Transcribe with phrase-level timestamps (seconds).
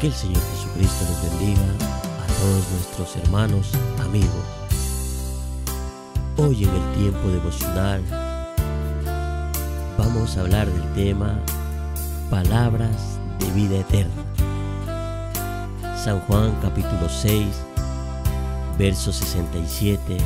[0.00, 4.44] Que el Señor Jesucristo les bendiga a todos nuestros hermanos, amigos.
[6.36, 8.02] Hoy en el tiempo devocional
[9.96, 11.38] vamos a hablar del tema
[12.28, 14.24] Palabras de vida eterna.
[15.96, 17.46] San Juan capítulo 6,
[18.76, 20.18] verso 67.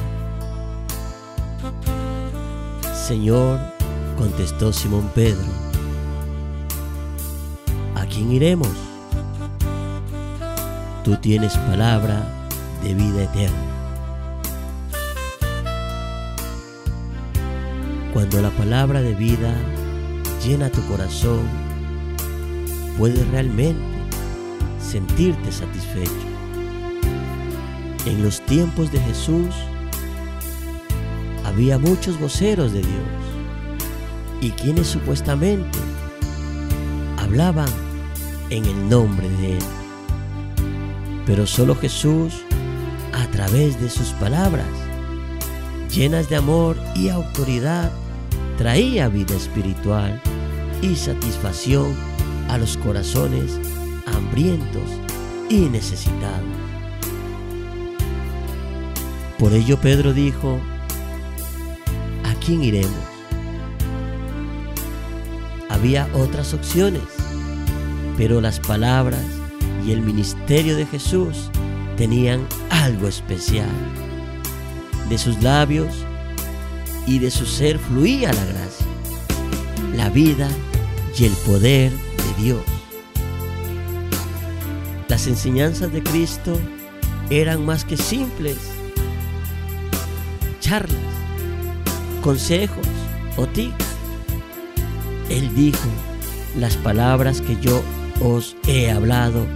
[2.94, 3.60] Señor,
[4.16, 5.46] contestó Simón Pedro,
[7.94, 8.87] ¿a quién iremos?
[11.04, 12.22] Tú tienes palabra
[12.82, 13.68] de vida eterna.
[18.12, 19.54] Cuando la palabra de vida
[20.44, 21.40] llena tu corazón,
[22.98, 23.80] puedes realmente
[24.80, 26.12] sentirte satisfecho.
[28.06, 29.54] En los tiempos de Jesús
[31.44, 33.08] había muchos voceros de Dios
[34.40, 35.78] y quienes supuestamente
[37.18, 37.68] hablaban
[38.50, 39.77] en el nombre de Él.
[41.28, 42.42] Pero solo Jesús,
[43.12, 44.66] a través de sus palabras,
[45.94, 47.92] llenas de amor y autoridad,
[48.56, 50.22] traía vida espiritual
[50.80, 51.94] y satisfacción
[52.48, 53.60] a los corazones
[54.06, 54.88] hambrientos
[55.50, 56.48] y necesitados.
[59.38, 60.58] Por ello Pedro dijo,
[62.24, 62.96] ¿a quién iremos?
[65.68, 67.02] Había otras opciones,
[68.16, 69.37] pero las palabras
[69.88, 71.50] y el ministerio de Jesús
[71.96, 73.70] tenían algo especial.
[75.08, 76.04] De sus labios
[77.06, 78.86] y de su ser fluía la gracia,
[79.96, 80.50] la vida
[81.18, 82.60] y el poder de Dios.
[85.08, 86.60] Las enseñanzas de Cristo
[87.30, 88.58] eran más que simples
[90.60, 90.98] charlas,
[92.20, 92.86] consejos
[93.38, 93.86] o tics.
[95.30, 95.88] Él dijo,
[96.58, 97.82] las palabras que yo
[98.20, 99.46] os he hablado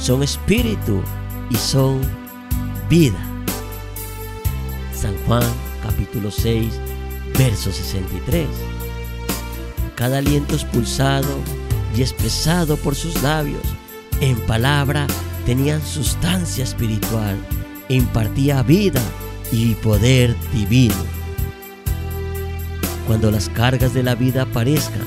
[0.00, 1.02] son espíritu
[1.50, 2.00] y son
[2.88, 3.18] vida.
[4.94, 5.44] San Juan
[5.82, 6.72] capítulo 6,
[7.38, 8.46] verso 63.
[9.94, 11.28] Cada aliento expulsado
[11.96, 13.62] y expresado por sus labios
[14.20, 15.06] en palabra
[15.46, 17.36] tenían sustancia espiritual,
[17.88, 19.02] impartía vida
[19.50, 20.94] y poder divino.
[23.06, 25.06] Cuando las cargas de la vida parezcan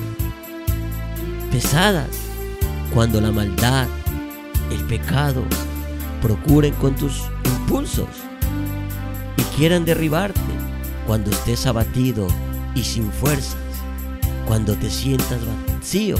[1.52, 2.08] pesadas,
[2.92, 3.86] cuando la maldad,
[4.72, 5.44] el pecado
[6.20, 8.08] procuren con tus impulsos
[9.36, 10.40] y quieran derribarte,
[11.06, 12.28] cuando estés abatido
[12.74, 13.56] y sin fuerzas,
[14.46, 15.40] cuando te sientas
[15.78, 16.16] vacío,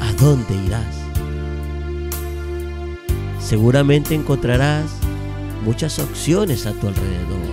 [0.00, 0.94] ¿a dónde irás?
[3.40, 4.84] Seguramente encontrarás
[5.64, 7.52] muchas opciones a tu alrededor,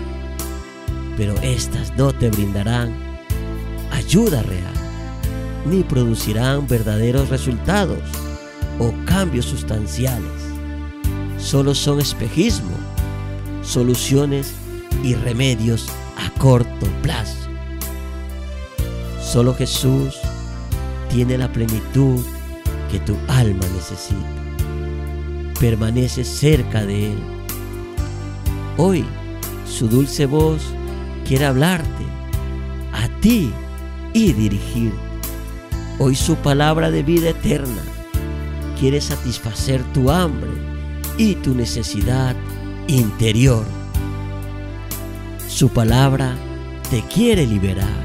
[1.18, 2.94] pero estas no te brindarán
[3.92, 4.74] ayuda real,
[5.66, 8.00] ni producirán verdaderos resultados
[8.82, 10.42] o cambios sustanciales.
[11.38, 12.72] Solo son espejismo,
[13.62, 14.54] soluciones
[15.04, 15.88] y remedios
[16.18, 17.48] a corto plazo.
[19.22, 20.18] Solo Jesús
[21.12, 22.26] tiene la plenitud
[22.92, 24.16] que tu alma necesita.
[25.60, 27.20] Permanece cerca de Él.
[28.78, 29.06] Hoy
[29.68, 30.64] su dulce voz
[31.28, 32.04] quiere hablarte
[32.94, 33.54] a ti
[34.14, 34.98] y dirigirte.
[36.00, 38.01] Hoy su palabra de vida eterna
[38.82, 40.50] quiere satisfacer tu hambre
[41.16, 42.36] y tu necesidad
[42.88, 43.64] interior.
[45.48, 46.36] Su palabra
[46.90, 48.04] te quiere liberar.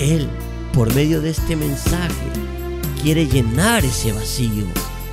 [0.00, 0.28] Él,
[0.72, 2.26] por medio de este mensaje,
[3.00, 4.66] quiere llenar ese vacío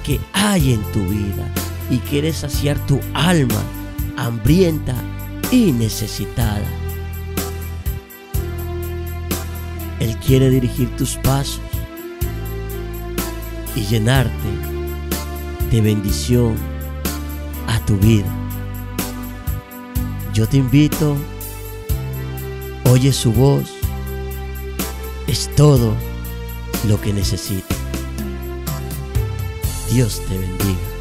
[0.04, 1.48] que hay en tu vida
[1.92, 3.62] y quiere saciar tu alma
[4.18, 4.96] hambrienta
[5.52, 6.66] y necesitada.
[10.00, 11.62] Él quiere dirigir tus pasos
[13.76, 14.32] y llenarte
[15.72, 16.56] de bendición
[17.68, 18.28] a tu vida.
[20.34, 21.16] Yo te invito,
[22.90, 23.74] oye su voz,
[25.28, 25.94] es todo
[26.88, 27.78] lo que necesitas.
[29.92, 30.95] Dios te bendiga.